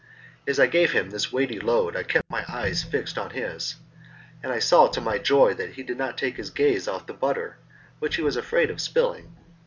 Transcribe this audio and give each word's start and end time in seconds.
As 0.47 0.59
I 0.59 0.65
gave 0.65 0.93
him 0.93 1.11
this 1.11 1.31
weighty 1.31 1.59
load 1.59 1.95
I 1.95 2.01
kept 2.01 2.27
my 2.27 2.43
eyes 2.47 2.81
fixed 2.81 3.19
on 3.19 3.29
his, 3.29 3.75
and 4.41 4.51
I 4.51 4.57
saw 4.57 4.87
to 4.87 4.99
my 4.99 5.19
joy 5.19 5.53
that 5.53 5.73
he 5.75 5.83
did 5.83 5.95
not 5.99 6.17
take 6.17 6.37
his 6.37 6.49
gaze 6.49 6.87
off 6.87 7.05
the 7.05 7.13
butter, 7.13 7.57
which 7.99 8.15
he 8.15 8.23
was 8.23 8.35
afraid 8.35 8.71
of 8.71 8.81
spilling. 8.81 9.35